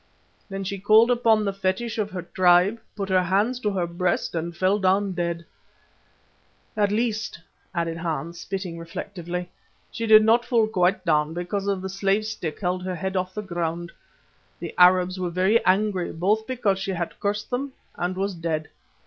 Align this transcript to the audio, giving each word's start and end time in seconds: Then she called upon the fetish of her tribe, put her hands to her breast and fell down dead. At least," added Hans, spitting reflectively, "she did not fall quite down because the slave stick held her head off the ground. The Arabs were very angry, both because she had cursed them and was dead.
Then 0.49 0.63
she 0.63 0.79
called 0.79 1.11
upon 1.11 1.45
the 1.45 1.53
fetish 1.53 1.99
of 1.99 2.09
her 2.09 2.23
tribe, 2.23 2.79
put 2.95 3.07
her 3.09 3.21
hands 3.21 3.59
to 3.59 3.69
her 3.73 3.85
breast 3.85 4.33
and 4.33 4.57
fell 4.57 4.79
down 4.79 5.11
dead. 5.13 5.45
At 6.75 6.91
least," 6.91 7.39
added 7.75 7.97
Hans, 7.97 8.39
spitting 8.39 8.79
reflectively, 8.79 9.51
"she 9.91 10.07
did 10.07 10.25
not 10.25 10.43
fall 10.43 10.67
quite 10.67 11.05
down 11.05 11.35
because 11.35 11.65
the 11.67 11.87
slave 11.87 12.25
stick 12.25 12.59
held 12.61 12.81
her 12.81 12.95
head 12.95 13.15
off 13.15 13.35
the 13.35 13.43
ground. 13.43 13.91
The 14.59 14.73
Arabs 14.75 15.19
were 15.19 15.29
very 15.29 15.63
angry, 15.65 16.11
both 16.11 16.47
because 16.47 16.79
she 16.79 16.93
had 16.93 17.19
cursed 17.19 17.51
them 17.51 17.73
and 17.95 18.17
was 18.17 18.33
dead. 18.33 18.69